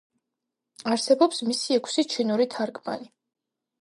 არსებობს 0.95 1.43
მისი 1.49 1.77
ექვსი 1.81 2.07
ჩინური 2.15 2.49
თარგმანი. 2.55 3.11